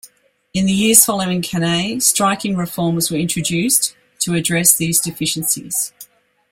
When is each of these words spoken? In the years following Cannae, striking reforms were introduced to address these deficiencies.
In 0.51 0.65
the 0.65 0.71
years 0.71 1.05
following 1.05 1.43
Cannae, 1.43 1.99
striking 1.99 2.57
reforms 2.57 3.11
were 3.11 3.19
introduced 3.19 3.95
to 4.21 4.33
address 4.33 4.75
these 4.75 4.99
deficiencies. 4.99 5.93